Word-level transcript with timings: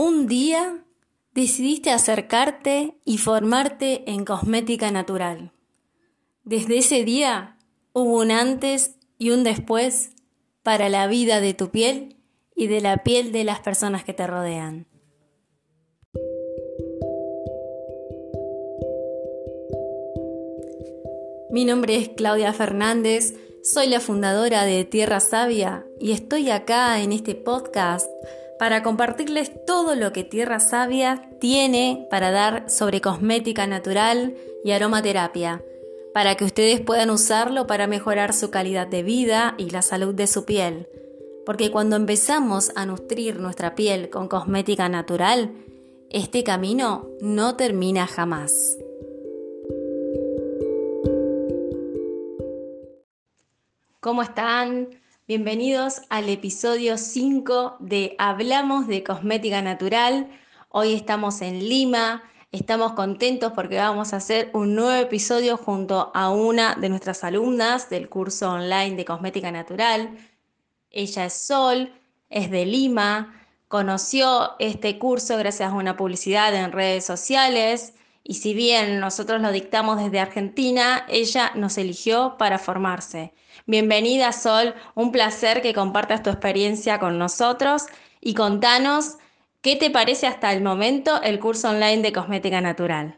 Un 0.00 0.28
día 0.28 0.84
decidiste 1.34 1.90
acercarte 1.90 2.94
y 3.04 3.18
formarte 3.18 4.08
en 4.08 4.24
cosmética 4.24 4.92
natural. 4.92 5.50
Desde 6.44 6.78
ese 6.78 7.02
día 7.02 7.58
hubo 7.92 8.20
un 8.20 8.30
antes 8.30 8.94
y 9.18 9.30
un 9.30 9.42
después 9.42 10.10
para 10.62 10.88
la 10.88 11.08
vida 11.08 11.40
de 11.40 11.52
tu 11.52 11.70
piel 11.70 12.14
y 12.54 12.68
de 12.68 12.80
la 12.80 12.98
piel 12.98 13.32
de 13.32 13.42
las 13.42 13.58
personas 13.58 14.04
que 14.04 14.12
te 14.12 14.24
rodean. 14.28 14.86
Mi 21.50 21.64
nombre 21.64 21.96
es 21.96 22.10
Claudia 22.10 22.52
Fernández, 22.52 23.34
soy 23.64 23.88
la 23.88 23.98
fundadora 23.98 24.64
de 24.64 24.84
Tierra 24.84 25.18
Sabia 25.18 25.84
y 25.98 26.12
estoy 26.12 26.50
acá 26.50 27.02
en 27.02 27.10
este 27.10 27.34
podcast 27.34 28.08
para 28.58 28.82
compartirles 28.82 29.52
todo 29.66 29.94
lo 29.94 30.12
que 30.12 30.24
Tierra 30.24 30.60
Sabia 30.60 31.30
tiene 31.40 32.06
para 32.10 32.30
dar 32.30 32.68
sobre 32.68 33.00
cosmética 33.00 33.66
natural 33.66 34.34
y 34.64 34.72
aromaterapia, 34.72 35.62
para 36.12 36.34
que 36.34 36.44
ustedes 36.44 36.80
puedan 36.80 37.10
usarlo 37.10 37.66
para 37.66 37.86
mejorar 37.86 38.32
su 38.32 38.50
calidad 38.50 38.86
de 38.86 39.02
vida 39.02 39.54
y 39.58 39.70
la 39.70 39.82
salud 39.82 40.14
de 40.14 40.26
su 40.26 40.44
piel. 40.44 40.88
Porque 41.46 41.70
cuando 41.70 41.96
empezamos 41.96 42.72
a 42.74 42.84
nutrir 42.84 43.40
nuestra 43.40 43.74
piel 43.74 44.10
con 44.10 44.28
cosmética 44.28 44.88
natural, 44.88 45.52
este 46.10 46.42
camino 46.42 47.08
no 47.20 47.56
termina 47.56 48.06
jamás. 48.06 48.76
¿Cómo 54.00 54.22
están? 54.22 54.88
Bienvenidos 55.28 56.00
al 56.08 56.30
episodio 56.30 56.96
5 56.96 57.76
de 57.80 58.16
Hablamos 58.16 58.86
de 58.86 59.04
Cosmética 59.04 59.60
Natural. 59.60 60.26
Hoy 60.70 60.94
estamos 60.94 61.42
en 61.42 61.68
Lima, 61.68 62.22
estamos 62.50 62.94
contentos 62.94 63.52
porque 63.52 63.76
vamos 63.76 64.14
a 64.14 64.16
hacer 64.16 64.48
un 64.54 64.74
nuevo 64.74 64.94
episodio 64.94 65.58
junto 65.58 66.10
a 66.14 66.30
una 66.30 66.76
de 66.76 66.88
nuestras 66.88 67.24
alumnas 67.24 67.90
del 67.90 68.08
curso 68.08 68.50
online 68.50 68.96
de 68.96 69.04
Cosmética 69.04 69.52
Natural. 69.52 70.16
Ella 70.90 71.26
es 71.26 71.34
Sol, 71.34 71.92
es 72.30 72.50
de 72.50 72.64
Lima, 72.64 73.38
conoció 73.68 74.52
este 74.58 74.98
curso 74.98 75.36
gracias 75.36 75.70
a 75.70 75.74
una 75.74 75.98
publicidad 75.98 76.54
en 76.54 76.72
redes 76.72 77.04
sociales 77.04 77.92
y 78.28 78.34
si 78.34 78.52
bien 78.52 79.00
nosotros 79.00 79.40
lo 79.40 79.50
dictamos 79.50 79.98
desde 79.98 80.20
Argentina, 80.20 81.06
ella 81.08 81.50
nos 81.54 81.78
eligió 81.78 82.36
para 82.38 82.58
formarse. 82.58 83.32
Bienvenida 83.66 84.32
Sol, 84.32 84.74
un 84.94 85.12
placer 85.12 85.62
que 85.62 85.72
compartas 85.72 86.22
tu 86.22 86.28
experiencia 86.28 87.00
con 87.00 87.18
nosotros 87.18 87.86
y 88.20 88.34
contanos 88.34 89.16
qué 89.62 89.76
te 89.76 89.88
parece 89.88 90.26
hasta 90.26 90.52
el 90.52 90.62
momento 90.62 91.22
el 91.22 91.40
curso 91.40 91.70
online 91.70 92.02
de 92.02 92.12
cosmética 92.12 92.60
natural. 92.60 93.16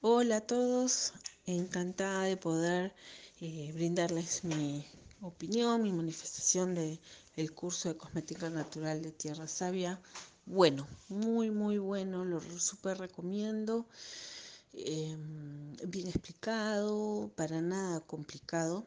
Hola 0.00 0.38
a 0.38 0.40
todos, 0.40 1.12
encantada 1.44 2.22
de 2.22 2.38
poder 2.38 2.94
eh, 3.42 3.72
brindarles 3.74 4.42
mi 4.42 4.86
opinión, 5.20 5.82
mi 5.82 5.92
manifestación 5.92 6.74
del 6.74 7.52
curso 7.52 7.90
de 7.90 7.98
cosmética 7.98 8.48
natural 8.48 9.02
de 9.02 9.12
Tierra 9.12 9.46
Sabia. 9.46 10.00
Bueno, 10.50 10.88
muy 11.10 11.50
muy 11.50 11.76
bueno, 11.76 12.24
lo 12.24 12.40
súper 12.40 12.96
recomiendo. 12.98 13.86
Em, 14.72 15.76
bien 15.86 16.08
explicado, 16.08 17.30
para 17.36 17.60
nada 17.60 18.00
complicado. 18.00 18.86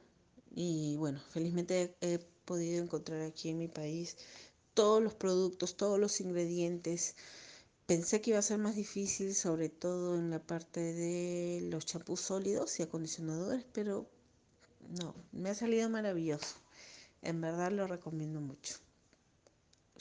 Y 0.56 0.96
bueno, 0.98 1.22
felizmente 1.30 1.96
he 2.02 2.18
podido 2.46 2.84
encontrar 2.84 3.22
aquí 3.22 3.50
en 3.50 3.60
mi 3.60 3.68
país 3.68 4.18
todos 4.74 5.04
los 5.04 5.14
productos, 5.14 5.78
todos 5.78 6.00
los 6.00 6.20
ingredientes. 6.22 7.16
Pensé 7.86 8.22
que 8.22 8.32
iba 8.32 8.40
a 8.40 8.44
ser 8.44 8.58
más 8.58 8.76
difícil, 8.76 9.36
sobre 9.36 9.70
todo 9.70 10.18
en 10.18 10.32
la 10.32 10.40
parte 10.40 10.80
de 10.82 11.62
los 11.70 11.86
champús 11.86 12.22
sólidos 12.22 12.80
y 12.80 12.84
acondicionadores, 12.84 13.66
pero 13.74 14.10
no, 14.90 15.16
me 15.32 15.52
ha 15.52 15.56
salido 15.56 15.90
maravilloso. 15.90 16.56
En 17.22 17.42
verdad 17.42 17.72
lo 17.72 17.88
recomiendo 17.88 18.42
mucho. 18.42 18.78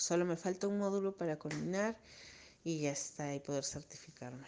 Solo 0.01 0.25
me 0.25 0.37
falta 0.37 0.67
un 0.67 0.79
módulo 0.79 1.15
para 1.15 1.39
combinar 1.39 1.95
y 2.65 2.81
ya 2.81 2.93
está, 2.93 3.35
y 3.35 3.41
poder 3.41 3.65
certificarme. 3.65 4.47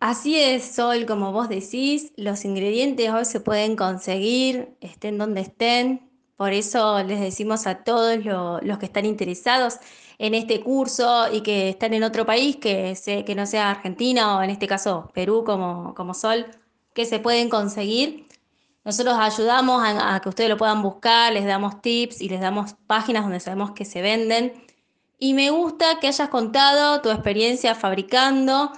Así 0.00 0.38
es, 0.38 0.64
Sol, 0.64 1.06
como 1.06 1.32
vos 1.32 1.48
decís, 1.48 2.12
los 2.16 2.44
ingredientes 2.44 3.08
hoy 3.08 3.24
se 3.24 3.40
pueden 3.40 3.74
conseguir, 3.74 4.76
estén 4.82 5.16
donde 5.16 5.40
estén. 5.40 6.10
Por 6.36 6.52
eso 6.52 7.02
les 7.02 7.20
decimos 7.20 7.66
a 7.66 7.84
todos 7.84 8.18
los 8.62 8.78
que 8.78 8.84
están 8.84 9.06
interesados 9.06 9.78
en 10.18 10.34
este 10.34 10.60
curso 10.60 11.32
y 11.32 11.40
que 11.40 11.70
están 11.70 11.94
en 11.94 12.02
otro 12.02 12.26
país, 12.26 12.56
que, 12.56 12.94
que 13.24 13.34
no 13.34 13.46
sea 13.46 13.70
Argentina 13.70 14.36
o 14.36 14.42
en 14.42 14.50
este 14.50 14.66
caso 14.66 15.10
Perú 15.14 15.42
como, 15.46 15.94
como 15.94 16.12
Sol, 16.12 16.44
que 16.92 17.06
se 17.06 17.18
pueden 17.18 17.48
conseguir. 17.48 18.26
Nosotros 18.84 19.16
ayudamos 19.18 19.82
a, 19.84 20.20
que 20.20 20.28
ustedes 20.28 20.50
lo 20.50 20.56
puedan 20.56 20.82
buscar, 20.82 21.32
les 21.32 21.46
damos 21.46 21.80
tips 21.80 22.20
y 22.20 22.28
les 22.28 22.40
damos 22.40 22.74
páginas 22.86 23.22
donde 23.22 23.40
sabemos 23.40 23.72
que 23.72 23.84
se 23.84 24.02
venden. 24.02 24.52
Y 25.18 25.34
me 25.34 25.50
gusta 25.50 25.98
que 26.00 26.08
hayas 26.08 26.28
contado 26.28 27.00
tu 27.00 27.10
experiencia 27.10 27.74
fabricando 27.74 28.72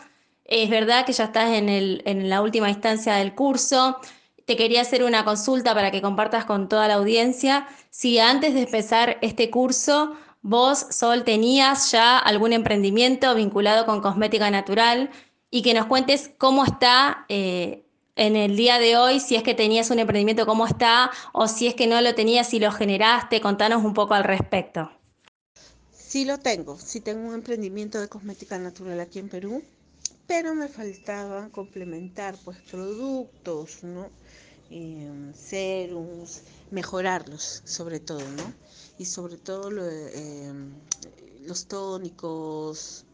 es 0.48 0.70
verdad 0.70 1.04
que 1.04 1.12
ya 1.12 1.24
estás 1.24 1.50
en 1.50 2.28
la 2.28 2.40
última 2.40 2.70
instancia 2.70 3.14
del 3.14 3.34
curso. 3.34 3.98
Te 4.44 4.56
quería 4.56 4.82
hacer 4.82 5.02
una 5.02 5.24
consulta 5.24 5.74
para 5.74 5.90
que 5.90 6.00
compartas 6.00 6.44
con 6.44 6.68
toda 6.68 6.86
la 6.86 6.94
audiencia. 6.94 7.66
Si 7.90 8.18
antes 8.20 8.54
de 8.54 8.62
empezar 8.62 9.18
este 9.22 9.50
curso, 9.50 10.14
vos, 10.42 10.86
Sol, 10.90 11.24
tenías 11.24 11.90
ya 11.90 12.18
algún 12.18 12.52
emprendimiento 12.52 13.34
vinculado 13.34 13.86
con 13.86 14.00
cosmética 14.00 14.50
natural 14.50 15.10
y 15.50 15.62
que 15.62 15.74
nos 15.74 15.86
cuentes 15.86 16.30
cómo 16.38 16.64
está 16.64 17.24
eh, 17.28 17.85
en 18.16 18.34
el 18.36 18.56
día 18.56 18.78
de 18.78 18.96
hoy, 18.96 19.20
si 19.20 19.36
es 19.36 19.42
que 19.42 19.54
tenías 19.54 19.90
un 19.90 19.98
emprendimiento, 19.98 20.46
cómo 20.46 20.66
está, 20.66 21.10
o 21.32 21.46
si 21.46 21.68
es 21.68 21.74
que 21.74 21.86
no 21.86 22.00
lo 22.00 22.14
tenías, 22.14 22.48
si 22.48 22.58
lo 22.58 22.72
generaste, 22.72 23.40
contanos 23.40 23.84
un 23.84 23.94
poco 23.94 24.14
al 24.14 24.24
respecto. 24.24 24.90
Sí 25.92 26.24
lo 26.24 26.38
tengo, 26.38 26.78
sí 26.78 27.00
tengo 27.00 27.28
un 27.28 27.34
emprendimiento 27.34 28.00
de 28.00 28.08
cosmética 28.08 28.58
natural 28.58 28.98
aquí 29.00 29.18
en 29.18 29.28
Perú 29.28 29.62
pero 30.26 30.54
me 30.54 30.68
faltaba 30.68 31.48
complementar 31.50 32.36
pues 32.44 32.58
productos, 32.70 33.82
¿no? 33.84 34.08
Eh, 34.70 35.32
serums, 35.34 36.42
mejorarlos 36.70 37.62
sobre 37.64 38.00
todo, 38.00 38.20
¿no? 38.20 38.52
Y 38.98 39.04
sobre 39.04 39.36
todo 39.36 39.70
eh, 39.88 40.52
los 41.42 41.66
tónicos 41.66 43.04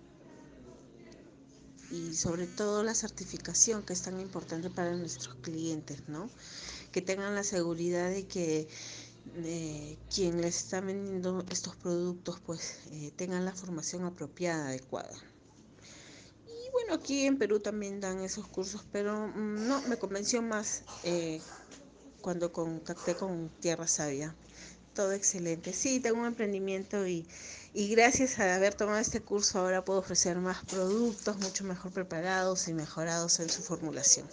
y 1.92 2.14
sobre 2.14 2.46
todo 2.46 2.82
la 2.82 2.94
certificación 2.94 3.82
que 3.82 3.92
es 3.92 4.02
tan 4.02 4.20
importante 4.20 4.70
para 4.70 4.96
nuestros 4.96 5.36
clientes, 5.36 6.08
¿no? 6.08 6.30
Que 6.90 7.02
tengan 7.02 7.34
la 7.34 7.44
seguridad 7.44 8.10
de 8.10 8.26
que 8.26 8.66
eh, 9.36 9.98
quien 10.12 10.40
les 10.40 10.56
está 10.56 10.80
vendiendo 10.80 11.44
estos 11.50 11.76
productos 11.76 12.40
pues 12.44 12.78
tengan 13.16 13.44
la 13.44 13.52
formación 13.52 14.04
apropiada, 14.04 14.68
adecuada 14.68 15.12
bueno, 16.72 16.94
aquí 16.94 17.26
en 17.26 17.38
Perú 17.38 17.60
también 17.60 18.00
dan 18.00 18.20
esos 18.20 18.48
cursos, 18.48 18.84
pero 18.90 19.28
mm, 19.28 19.68
no, 19.68 19.82
me 19.82 19.98
convenció 19.98 20.42
más 20.42 20.82
eh, 21.04 21.40
cuando 22.20 22.50
contacté 22.52 23.14
con 23.14 23.50
Tierra 23.60 23.86
Sabia. 23.86 24.34
Todo 24.94 25.12
excelente. 25.12 25.72
Sí, 25.72 26.00
tengo 26.00 26.20
un 26.20 26.26
emprendimiento 26.26 27.06
y, 27.06 27.26
gracias 27.74 28.38
a 28.38 28.54
haber 28.54 28.74
tomado 28.74 28.98
este 28.98 29.22
curso 29.22 29.58
ahora 29.58 29.84
puedo 29.84 30.00
ofrecer 30.00 30.36
más 30.36 30.62
productos 30.66 31.38
mucho 31.38 31.64
mejor 31.64 31.92
preparados 31.92 32.68
y 32.68 32.74
mejorados 32.74 33.40
en 33.40 33.48
su 33.48 33.62
formulación. 33.62 34.26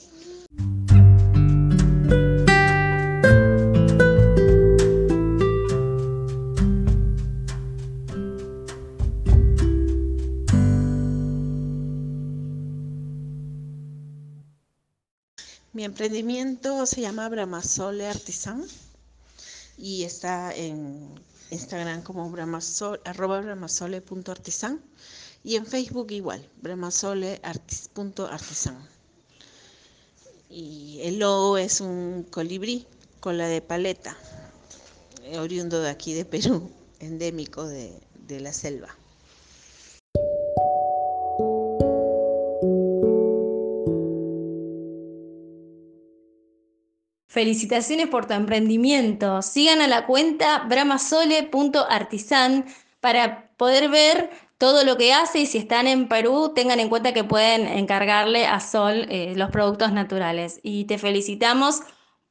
Mi 15.72 15.86
emprendimiento 15.86 16.86
se 16.86 17.00
llama 17.00 17.30
Bramasole 17.30 18.08
Artisan 18.08 18.66
y 19.80 20.04
está 20.04 20.54
en 20.54 21.16
Instagram 21.52 22.04
como 22.04 22.30
bramasole, 22.30 23.00
arroba 23.06 23.40
bramasole.artisan 23.40 24.82
y 25.44 25.56
en 25.56 25.66
Facebook 25.66 26.12
igual, 26.12 26.48
bramasoleartisan. 26.62 28.78
Y 30.50 31.00
el 31.04 31.20
logo 31.20 31.58
es 31.58 31.80
un 31.80 32.28
colibrí 32.30 32.86
con 33.22 33.38
la 33.38 33.48
de 33.48 33.62
paleta, 33.62 34.18
oriundo 35.38 35.82
de 35.82 35.90
aquí 35.90 36.14
de 36.14 36.26
Perú, 36.26 36.70
endémico 37.00 37.66
de, 37.66 37.94
de 38.28 38.42
la 38.42 38.52
selva. 38.52 38.94
Felicitaciones 47.30 48.08
por 48.08 48.26
tu 48.26 48.34
emprendimiento. 48.34 49.44
Sigan 49.44 49.82
a 49.82 49.88
la 49.88 50.08
cuenta 50.08 50.66
bramasole.artisan 50.68 52.66
para 53.00 53.52
poder 53.56 53.88
ver 53.90 54.32
todo 54.58 54.84
lo 54.84 54.98
que 54.98 55.14
hace 55.14 55.42
y 55.42 55.46
si 55.46 55.60
están 55.60 55.86
en 55.86 56.08
Perú, 56.08 56.54
tengan 56.56 56.80
en 56.80 56.90
cuenta 56.90 57.14
que 57.14 57.24
pueden 57.24 57.68
encargarle 57.68 58.48
a 58.48 58.60
Sol 58.60 59.06
eh, 59.10 59.34
los 59.36 59.52
productos 59.52 59.92
naturales. 59.92 60.60
Y 60.64 60.86
te 60.86 60.98
felicitamos 60.98 61.82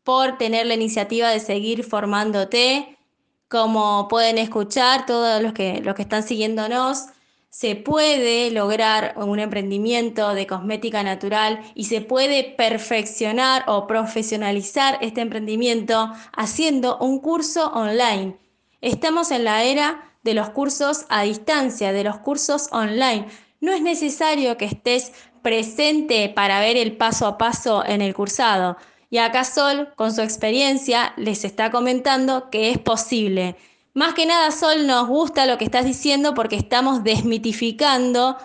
por 0.03 0.37
tener 0.37 0.67
la 0.67 0.75
iniciativa 0.75 1.29
de 1.29 1.39
seguir 1.39 1.85
formándote. 1.85 2.99
Como 3.47 4.09
pueden 4.09 4.37
escuchar 4.37 5.07
todos 5.07 5.41
los 5.41 5.53
que, 5.53 5.81
los 5.81 5.95
que 5.95 6.03
están 6.03 6.25
siguiéndonos, 6.25 7.07
se 7.51 7.77
puede 7.77 8.51
lograr 8.51 9.15
un 9.17 9.39
emprendimiento 9.39 10.35
de 10.35 10.47
cosmética 10.47 11.03
natural 11.03 11.61
y 11.75 11.85
se 11.85 12.01
puede 12.01 12.45
perfeccionar 12.45 13.65
o 13.67 13.87
profesionalizar 13.87 14.99
este 15.01 15.23
emprendimiento 15.23 16.13
haciendo 16.37 16.99
un 16.99 17.21
curso 17.21 17.73
online. 17.73 18.37
Estamos 18.81 19.31
en 19.31 19.45
la 19.45 19.65
era 19.65 20.15
de 20.23 20.35
los 20.35 20.51
cursos 20.51 21.07
a 21.09 21.23
distancia, 21.23 21.93
de 21.93 22.05
los 22.05 22.19
cursos 22.19 22.69
online. 22.71 23.27
No 23.61 23.73
es 23.73 23.83
necesario 23.83 24.57
que 24.57 24.67
estés 24.67 25.13
presente 25.43 26.29
para 26.29 26.61
ver 26.61 26.77
el 26.77 26.97
paso 26.97 27.27
a 27.27 27.39
paso 27.39 27.85
en 27.85 28.03
el 28.03 28.15
cursado. 28.15 28.77
Y 29.11 29.19
acá 29.19 29.45
Sol, 29.45 29.89
con 29.97 30.13
su 30.13 30.21
experiencia, 30.21 31.15
les 31.17 31.45
está 31.45 31.71
comentando 31.71 32.51
que 32.51 32.71
es 32.71 32.79
posible. 32.79 33.57
Más 33.95 34.15
que 34.15 34.27
nada, 34.27 34.51
Sol, 34.51 34.87
nos 34.87 35.09
gusta 35.09 35.47
lo 35.47 35.59
que 35.59 35.65
estás 35.65 35.85
diciendo 35.85 36.35
porque 36.35 36.57
estamos 36.57 37.05
desmitificando 37.05 38.37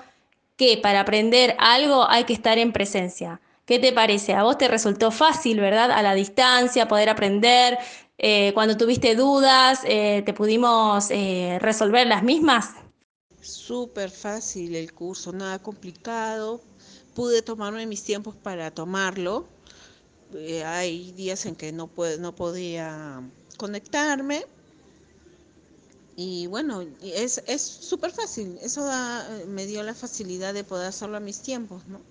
que 0.56 0.78
para 0.78 1.02
aprender 1.02 1.56
algo 1.60 2.10
hay 2.10 2.24
que 2.24 2.34
estar 2.34 2.58
en 2.58 2.72
presencia. 2.74 3.42
¿Qué 3.66 3.80
te 3.80 3.94
parece? 3.94 4.34
A 4.34 4.44
vos 4.44 4.58
te 4.58 4.68
resultó 4.68 5.10
fácil, 5.12 5.60
¿verdad? 5.60 5.92
A 5.92 6.02
la 6.02 6.16
distancia, 6.16 6.88
poder 6.88 7.10
aprender, 7.10 7.78
eh, 8.18 8.52
cuando 8.54 8.78
tuviste 8.78 9.16
dudas, 9.16 9.82
eh, 9.86 10.22
¿te 10.26 10.34
pudimos 10.34 11.10
eh, 11.10 11.58
resolver 11.60 12.08
las 12.08 12.24
mismas? 12.24 12.70
Súper 13.42 14.10
fácil 14.10 14.76
el 14.76 14.94
curso, 14.94 15.34
nada 15.34 15.60
complicado. 15.60 16.62
Pude 17.16 17.42
tomarme 17.42 17.86
mis 17.86 18.04
tiempos 18.04 18.36
para 18.36 18.72
tomarlo. 18.72 19.46
hay 20.66 21.12
días 21.12 21.46
en 21.46 21.56
que 21.56 21.72
no, 21.72 21.90
no 22.20 22.36
podía 22.36 23.22
conectarme. 23.58 24.46
Y 26.16 26.48
bueno, 26.48 26.82
es 27.02 27.62
súper 27.62 28.12
fácil. 28.12 28.58
Eso 28.62 28.88
me 29.48 29.66
dio 29.66 29.82
la 29.84 29.96
facilidad 29.96 30.54
de 30.54 30.64
poder 30.64 30.88
hacerlo 30.88 31.18
a 31.18 31.20
mis 31.20 31.42
tiempos, 31.42 31.88
¿no? 31.88 32.02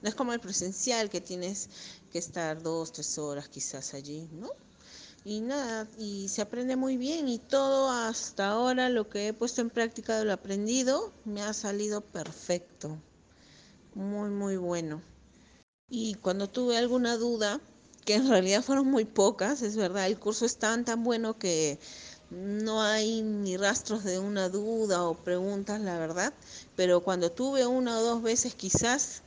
No 0.00 0.08
es 0.08 0.14
como 0.14 0.32
el 0.32 0.40
presencial 0.40 1.10
que 1.10 1.20
tienes 1.20 1.68
que 2.12 2.18
estar 2.18 2.62
dos, 2.62 2.92
tres 2.92 3.18
horas 3.18 3.48
quizás 3.48 3.94
allí, 3.94 4.28
¿no? 4.32 4.50
y 5.24 5.40
nada, 5.40 5.86
y 5.98 6.28
se 6.28 6.42
aprende 6.42 6.76
muy 6.76 6.96
bien 6.96 7.28
y 7.28 7.38
todo 7.38 7.90
hasta 7.90 8.48
ahora 8.48 8.88
lo 8.88 9.10
que 9.10 9.28
he 9.28 9.32
puesto 9.34 9.60
en 9.60 9.68
práctica 9.68 10.18
de 10.18 10.24
lo 10.24 10.32
aprendido 10.32 11.12
me 11.26 11.42
ha 11.42 11.52
salido 11.52 12.00
perfecto, 12.00 12.96
muy 13.94 14.30
muy 14.30 14.56
bueno. 14.56 15.02
Y 15.90 16.14
cuando 16.14 16.48
tuve 16.48 16.78
alguna 16.78 17.16
duda, 17.16 17.60
que 18.04 18.14
en 18.14 18.28
realidad 18.28 18.62
fueron 18.62 18.86
muy 18.86 19.04
pocas, 19.04 19.62
es 19.62 19.76
verdad, 19.76 20.06
el 20.06 20.18
curso 20.18 20.46
es 20.46 20.56
tan 20.56 20.84
tan 20.84 21.04
bueno 21.04 21.38
que 21.38 21.78
no 22.30 22.82
hay 22.82 23.22
ni 23.22 23.56
rastros 23.56 24.04
de 24.04 24.18
una 24.18 24.48
duda 24.48 25.04
o 25.04 25.14
preguntas, 25.14 25.80
la 25.80 25.98
verdad, 25.98 26.32
pero 26.76 27.00
cuando 27.00 27.30
tuve 27.30 27.66
una 27.66 27.98
o 27.98 28.02
dos 28.02 28.22
veces 28.22 28.54
quizás, 28.54 29.22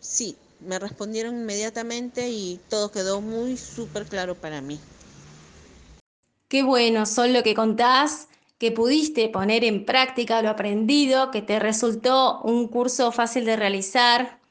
sí, 0.00 0.36
me 0.60 0.78
respondieron 0.78 1.36
inmediatamente 1.36 2.28
y 2.28 2.60
todo 2.68 2.90
quedó 2.90 3.20
muy 3.20 3.56
súper 3.56 4.04
claro 4.06 4.34
para 4.34 4.60
mí. 4.60 4.78
Qué 6.48 6.62
bueno, 6.62 7.06
son 7.06 7.32
lo 7.32 7.42
que 7.42 7.54
contás, 7.54 8.28
que 8.58 8.72
pudiste 8.72 9.28
poner 9.28 9.64
en 9.64 9.86
práctica 9.86 10.42
lo 10.42 10.50
aprendido, 10.50 11.30
que 11.30 11.40
te 11.40 11.58
resultó 11.58 12.40
un 12.42 12.68
curso 12.68 13.10
fácil 13.10 13.44
de 13.44 13.56
realizar. 13.56 14.41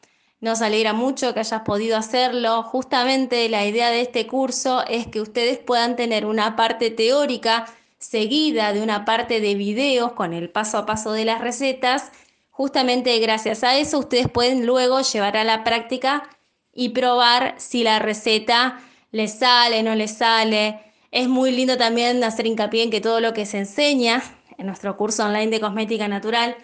Nos 0.41 0.61
alegra 0.61 0.91
mucho 0.91 1.33
que 1.33 1.39
hayas 1.39 1.61
podido 1.61 1.95
hacerlo. 1.95 2.63
Justamente 2.63 3.47
la 3.47 3.65
idea 3.65 3.89
de 3.89 4.01
este 4.01 4.27
curso 4.27 4.83
es 4.87 5.07
que 5.07 5.21
ustedes 5.21 5.59
puedan 5.59 5.95
tener 5.95 6.25
una 6.25 6.55
parte 6.57 6.91
teórica 6.91 7.65
seguida 7.97 8.73
de 8.73 8.81
una 8.81 9.05
parte 9.05 9.39
de 9.39 9.55
videos 9.55 10.11
con 10.11 10.33
el 10.33 10.49
paso 10.49 10.79
a 10.79 10.85
paso 10.85 11.13
de 11.13 11.23
las 11.23 11.39
recetas. 11.39 12.11
Justamente 12.49 13.17
gracias 13.19 13.63
a 13.63 13.77
eso 13.77 13.99
ustedes 13.99 14.27
pueden 14.29 14.65
luego 14.65 14.99
llevar 15.01 15.37
a 15.37 15.43
la 15.43 15.63
práctica 15.63 16.23
y 16.73 16.89
probar 16.89 17.55
si 17.57 17.83
la 17.83 17.99
receta 17.99 18.81
les 19.11 19.39
sale, 19.39 19.83
no 19.83 19.95
les 19.95 20.17
sale 20.17 20.91
es 21.11 21.27
muy 21.27 21.51
lindo 21.51 21.77
también 21.77 22.23
hacer 22.23 22.47
hincapié 22.47 22.83
en 22.83 22.89
que 22.89 23.01
todo 23.01 23.19
lo 23.19 23.33
que 23.33 23.45
se 23.45 23.59
enseña 23.59 24.23
en 24.57 24.65
nuestro 24.65 24.95
curso 24.95 25.25
online 25.25 25.51
de 25.51 25.59
cosmética 25.59 26.07
natural 26.07 26.55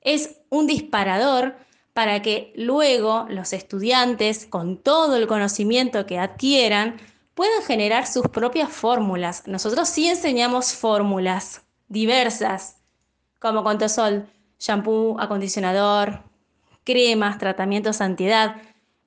es 0.00 0.38
un 0.48 0.66
disparador 0.66 1.54
para 2.00 2.22
que 2.22 2.50
luego 2.56 3.26
los 3.28 3.52
estudiantes, 3.52 4.46
con 4.46 4.78
todo 4.78 5.16
el 5.16 5.26
conocimiento 5.26 6.06
que 6.06 6.18
adquieran, 6.18 6.96
puedan 7.34 7.62
generar 7.62 8.06
sus 8.06 8.26
propias 8.28 8.70
fórmulas. 8.70 9.46
Nosotros 9.46 9.86
sí 9.90 10.08
enseñamos 10.08 10.72
fórmulas 10.72 11.60
diversas, 11.88 12.78
como 13.38 13.62
Contosol, 13.62 14.26
shampoo, 14.58 15.20
acondicionador, 15.20 16.22
cremas, 16.84 17.36
tratamientos 17.36 18.00
antiedad. 18.00 18.56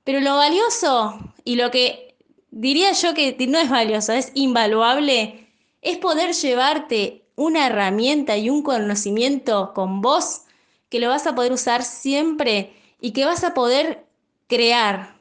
Pero 0.04 0.20
lo 0.20 0.36
valioso 0.36 1.18
y 1.42 1.56
lo 1.56 1.72
que 1.72 2.16
diría 2.52 2.92
yo 2.92 3.12
que 3.12 3.36
no 3.48 3.58
es 3.58 3.70
valioso, 3.70 4.12
es 4.12 4.30
invaluable, 4.34 5.48
es 5.82 5.98
poder 5.98 6.32
llevarte 6.32 7.24
una 7.34 7.66
herramienta 7.66 8.36
y 8.36 8.50
un 8.50 8.62
conocimiento 8.62 9.72
con 9.74 10.00
vos 10.00 10.42
que 10.90 11.00
lo 11.00 11.08
vas 11.08 11.26
a 11.26 11.34
poder 11.34 11.50
usar 11.50 11.82
siempre 11.82 12.83
y 13.04 13.12
que 13.12 13.26
vas 13.26 13.44
a 13.44 13.52
poder 13.52 14.06
crear 14.46 15.16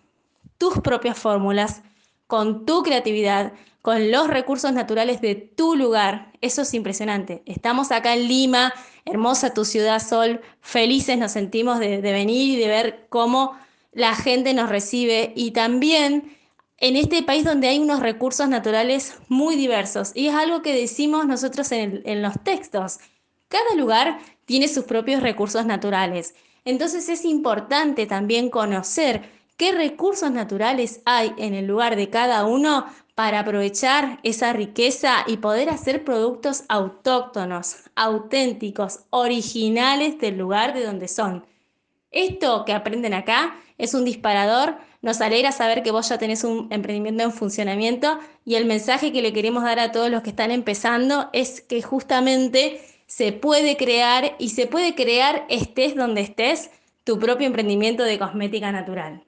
tus 0.57 0.80
propias 0.80 1.19
fórmulas 1.19 1.81
con 2.27 2.65
tu 2.65 2.81
creatividad, 2.81 3.51
con 3.81 4.09
los 4.09 4.30
recursos 4.30 4.71
naturales 4.71 5.19
de 5.19 5.35
tu 5.35 5.75
lugar. 5.75 6.31
Eso 6.39 6.62
es 6.62 6.74
impresionante. 6.74 7.44
Estamos 7.45 7.91
acá 7.91 8.13
en 8.13 8.30
Lima, 8.30 8.74
hermosa 9.03 9.53
tu 9.53 9.65
ciudad 9.65 10.01
Sol, 10.01 10.39
felices 10.62 11.18
nos 11.18 11.33
sentimos 11.33 11.80
de, 11.80 12.00
venir 12.00 12.57
y 12.57 12.62
de 12.62 12.69
ver 12.69 13.06
cómo 13.09 13.51
la 13.91 14.15
gente 14.15 14.53
nos 14.53 14.69
recibe 14.69 15.33
y 15.35 15.51
también 15.51 16.38
en 16.77 16.95
este 16.95 17.21
país 17.21 17.44
donde 17.44 17.68
hay 17.68 17.80
unos 17.80 18.00
recursos 18.00 18.47
naturales 18.47 19.18
muy 19.27 19.57
diversos. 19.57 20.13
Y 20.15 20.27
es 20.27 20.35
algo 20.35 20.62
que 20.62 20.74
decimos 20.74 21.27
nosotros 21.27 21.69
en, 21.74 22.21
los 22.21 22.41
textos. 22.45 23.00
Cada 23.50 23.75
lugar 23.75 24.19
tiene 24.45 24.69
sus 24.69 24.85
propios 24.85 25.21
recursos 25.21 25.65
naturales. 25.65 26.33
Entonces 26.65 27.10
es 27.10 27.25
importante 27.25 28.06
también 28.06 28.49
conocer 28.49 29.30
qué 29.57 29.71
recursos 29.71 30.31
naturales 30.31 31.02
hay 31.06 31.33
en 31.38 31.54
el 31.54 31.68
lugar 31.68 31.95
de 31.95 32.09
cada 32.09 32.45
uno 32.45 32.85
para 33.16 33.40
aprovechar 33.40 34.19
esa 34.23 34.54
riqueza 34.54 35.23
y 35.28 35.38
poder 35.38 35.69
hacer 35.69 36.04
productos 36.04 36.64
autóctonos, 36.69 37.78
auténticos, 37.95 39.02
originales 39.11 40.19
del 40.19 40.38
lugar 40.38 40.73
de 40.73 40.83
donde 40.83 41.07
son. 41.07 41.45
Esto 42.11 42.66
que 42.66 42.73
aprenden 42.73 43.14
acá 43.14 43.56
es 43.78 43.94
un 43.94 44.06
disparador 44.06 44.78
nos 45.04 45.19
alegra 45.19 45.52
saber 45.52 45.83
que 45.83 45.92
vos 45.92 46.07
ya 46.07 46.18
tenés 46.18 46.45
un 46.45 46.69
emprendimiento 46.71 47.23
en 47.23 47.33
funcionamiento 47.33 48.19
y 48.45 48.56
el 48.56 48.64
mensaje 48.64 49.11
que 49.11 49.21
le 49.21 49.33
queremos 49.33 49.64
dar 49.64 49.78
a 49.80 49.92
todos 49.92 50.09
los 50.09 50.23
que 50.23 50.30
están 50.30 50.49
empezando 50.49 51.30
es 51.33 51.59
que 51.59 51.81
justamente 51.81 52.80
se 53.16 53.32
puede 53.32 53.78
crear 53.78 54.36
y 54.40 54.50
se 54.50 54.66
puede 54.66 54.96
crear 54.96 55.46
estés 55.48 55.96
donde 55.96 56.22
estés 56.22 56.72
tu 57.04 57.20
propio 57.20 57.46
emprendimiento 57.46 58.02
de 58.02 58.18
cosmética 58.18 58.72
natural. 58.72 59.24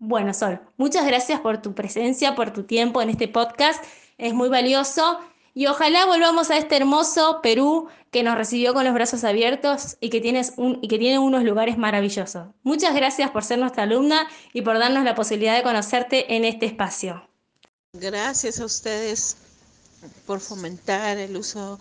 Bueno, 0.00 0.34
Sol, 0.34 0.60
muchas 0.76 1.06
gracias 1.06 1.38
por 1.38 1.62
tu 1.62 1.72
presencia, 1.72 2.34
por 2.34 2.52
tu 2.52 2.64
tiempo 2.64 3.00
en 3.00 3.10
este 3.10 3.28
podcast. 3.28 3.84
Es 4.18 4.34
muy 4.34 4.48
valioso 4.48 5.20
y 5.54 5.66
ojalá 5.66 6.04
volvamos 6.06 6.50
a 6.50 6.56
este 6.56 6.76
hermoso 6.76 7.38
Perú 7.44 7.86
que 8.10 8.24
nos 8.24 8.36
recibió 8.36 8.74
con 8.74 8.84
los 8.84 8.94
brazos 8.94 9.22
abiertos 9.22 9.98
y 10.00 10.10
que, 10.10 10.20
tienes 10.20 10.54
un, 10.56 10.80
y 10.82 10.88
que 10.88 10.98
tiene 10.98 11.20
unos 11.20 11.44
lugares 11.44 11.78
maravillosos. 11.78 12.48
Muchas 12.64 12.92
gracias 12.92 13.30
por 13.30 13.44
ser 13.44 13.60
nuestra 13.60 13.84
alumna 13.84 14.26
y 14.52 14.62
por 14.62 14.80
darnos 14.80 15.04
la 15.04 15.14
posibilidad 15.14 15.56
de 15.56 15.62
conocerte 15.62 16.34
en 16.34 16.44
este 16.44 16.66
espacio. 16.66 17.28
Gracias 17.92 18.58
a 18.58 18.64
ustedes 18.64 19.36
por 20.26 20.40
fomentar 20.40 21.18
el 21.18 21.36
uso 21.36 21.78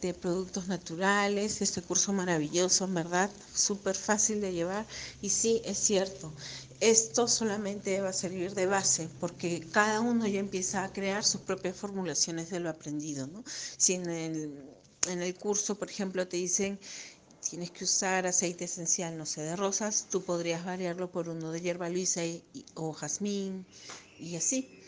de 0.00 0.14
productos 0.14 0.68
naturales, 0.68 1.60
este 1.60 1.82
curso 1.82 2.12
maravilloso, 2.12 2.84
en 2.84 2.94
verdad, 2.94 3.30
súper 3.54 3.94
fácil 3.94 4.40
de 4.40 4.52
llevar. 4.52 4.86
Y 5.20 5.30
sí, 5.30 5.60
es 5.64 5.78
cierto, 5.78 6.32
esto 6.80 7.28
solamente 7.28 8.00
va 8.00 8.10
a 8.10 8.14
servir 8.14 8.54
de 8.54 8.66
base 8.66 9.08
porque 9.20 9.66
cada 9.72 10.00
uno 10.00 10.26
ya 10.26 10.40
empieza 10.40 10.84
a 10.84 10.92
crear 10.92 11.24
sus 11.24 11.42
propias 11.42 11.76
formulaciones 11.76 12.50
de 12.50 12.60
lo 12.60 12.70
aprendido. 12.70 13.26
¿no? 13.26 13.44
Si 13.76 13.94
en 13.94 14.08
el, 14.08 14.64
en 15.08 15.22
el 15.22 15.34
curso, 15.34 15.74
por 15.76 15.90
ejemplo, 15.90 16.26
te 16.26 16.36
dicen 16.38 16.78
tienes 17.48 17.70
que 17.72 17.84
usar 17.84 18.26
aceite 18.26 18.66
esencial, 18.66 19.18
no 19.18 19.26
sé, 19.26 19.42
de 19.42 19.56
rosas, 19.56 20.06
tú 20.08 20.22
podrías 20.22 20.64
variarlo 20.64 21.10
por 21.10 21.28
uno 21.28 21.50
de 21.50 21.60
hierba 21.60 21.88
luisa 21.88 22.20
o 22.74 22.92
jazmín 22.92 23.66
y 24.20 24.36
así. 24.36 24.79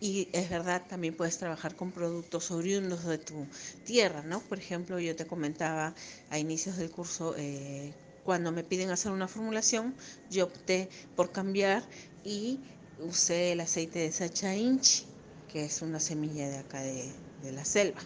Y 0.00 0.30
es 0.32 0.48
verdad, 0.50 0.86
también 0.88 1.16
puedes 1.16 1.38
trabajar 1.38 1.74
con 1.76 1.92
productos 1.92 2.50
oriundos 2.50 3.04
de 3.04 3.18
tu 3.18 3.50
tierra, 3.84 4.22
¿no? 4.22 4.46
Por 4.46 4.58
ejemplo, 4.58 4.98
yo 5.00 5.16
te 5.16 5.26
comentaba 5.26 5.94
a 6.28 6.38
inicios 6.38 6.76
del 6.76 6.90
curso, 6.90 7.34
eh, 7.36 7.98
cuando 8.22 8.52
me 8.52 8.64
piden 8.64 8.90
hacer 8.90 9.12
una 9.12 9.28
formulación, 9.28 9.96
yo 10.28 10.46
opté 10.46 10.90
por 11.14 11.32
cambiar 11.32 11.88
y 12.22 12.62
usé 12.96 13.52
el 13.52 13.60
aceite 13.60 14.00
de 14.00 14.12
Sacha 14.12 14.54
Inchi, 14.54 15.04
que 15.48 15.64
es 15.64 15.82
una 15.82 15.98
semilla 16.00 16.48
de 16.48 16.58
acá 16.58 16.80
de, 16.82 17.24
de 17.36 17.52
la 17.52 17.64
selva. 17.64 18.00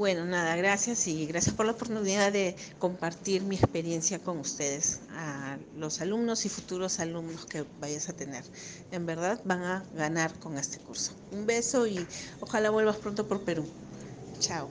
Bueno, 0.00 0.24
nada, 0.24 0.56
gracias 0.56 1.06
y 1.08 1.26
gracias 1.26 1.54
por 1.54 1.66
la 1.66 1.72
oportunidad 1.72 2.32
de 2.32 2.56
compartir 2.78 3.42
mi 3.42 3.56
experiencia 3.56 4.18
con 4.18 4.38
ustedes, 4.38 5.02
a 5.10 5.58
los 5.76 6.00
alumnos 6.00 6.46
y 6.46 6.48
futuros 6.48 7.00
alumnos 7.00 7.44
que 7.44 7.66
vayas 7.82 8.08
a 8.08 8.14
tener. 8.14 8.42
En 8.92 9.04
verdad 9.04 9.38
van 9.44 9.62
a 9.62 9.84
ganar 9.94 10.32
con 10.38 10.56
este 10.56 10.78
curso. 10.78 11.12
Un 11.32 11.44
beso 11.44 11.86
y 11.86 12.06
ojalá 12.40 12.70
vuelvas 12.70 12.96
pronto 12.96 13.28
por 13.28 13.42
Perú. 13.42 13.66
Chao. 14.38 14.70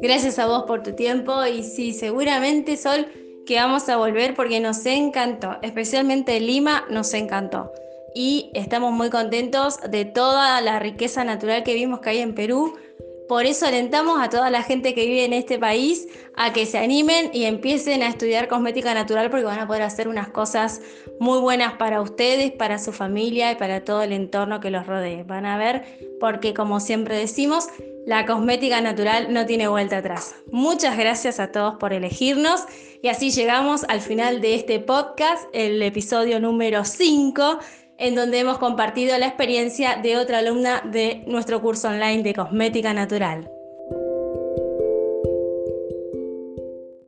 Gracias 0.00 0.38
a 0.38 0.46
vos 0.46 0.62
por 0.62 0.84
tu 0.84 0.92
tiempo 0.92 1.44
y 1.44 1.64
sí, 1.64 1.92
seguramente 1.92 2.76
Sol 2.76 3.08
que 3.46 3.56
vamos 3.56 3.88
a 3.88 3.96
volver 3.96 4.36
porque 4.36 4.60
nos 4.60 4.86
encantó, 4.86 5.56
especialmente 5.60 6.38
Lima 6.38 6.84
nos 6.88 7.14
encantó 7.14 7.72
y 8.14 8.50
estamos 8.54 8.92
muy 8.92 9.10
contentos 9.10 9.78
de 9.88 10.04
toda 10.04 10.60
la 10.60 10.78
riqueza 10.78 11.24
natural 11.24 11.62
que 11.62 11.74
vimos 11.74 12.00
que 12.00 12.10
hay 12.10 12.18
en 12.18 12.34
Perú. 12.34 12.76
Por 13.28 13.46
eso 13.46 13.66
alentamos 13.66 14.18
a 14.20 14.28
toda 14.28 14.50
la 14.50 14.64
gente 14.64 14.92
que 14.92 15.06
vive 15.06 15.24
en 15.24 15.32
este 15.32 15.56
país 15.56 16.08
a 16.34 16.52
que 16.52 16.66
se 16.66 16.78
animen 16.78 17.30
y 17.32 17.44
empiecen 17.44 18.02
a 18.02 18.08
estudiar 18.08 18.48
cosmética 18.48 18.92
natural 18.92 19.30
porque 19.30 19.44
van 19.44 19.60
a 19.60 19.68
poder 19.68 19.82
hacer 19.82 20.08
unas 20.08 20.28
cosas 20.30 20.80
muy 21.20 21.38
buenas 21.38 21.74
para 21.74 22.00
ustedes, 22.00 22.50
para 22.50 22.80
su 22.80 22.92
familia 22.92 23.52
y 23.52 23.54
para 23.54 23.84
todo 23.84 24.02
el 24.02 24.12
entorno 24.12 24.58
que 24.58 24.70
los 24.70 24.84
rodee. 24.84 25.22
Van 25.22 25.46
a 25.46 25.58
ver 25.58 25.84
porque 26.18 26.54
como 26.54 26.80
siempre 26.80 27.16
decimos, 27.16 27.68
la 28.04 28.26
cosmética 28.26 28.80
natural 28.80 29.32
no 29.32 29.46
tiene 29.46 29.68
vuelta 29.68 29.98
atrás. 29.98 30.34
Muchas 30.50 30.98
gracias 30.98 31.38
a 31.38 31.52
todos 31.52 31.76
por 31.76 31.92
elegirnos 31.92 32.64
y 33.00 33.08
así 33.08 33.30
llegamos 33.30 33.84
al 33.88 34.00
final 34.00 34.40
de 34.40 34.56
este 34.56 34.80
podcast, 34.80 35.44
el 35.52 35.80
episodio 35.82 36.40
número 36.40 36.84
5 36.84 37.60
en 38.00 38.14
donde 38.14 38.40
hemos 38.40 38.58
compartido 38.58 39.16
la 39.18 39.26
experiencia 39.26 39.96
de 39.96 40.16
otra 40.16 40.38
alumna 40.38 40.82
de 40.84 41.22
nuestro 41.26 41.60
curso 41.60 41.88
online 41.88 42.22
de 42.22 42.34
cosmética 42.34 42.92
natural. 42.94 43.59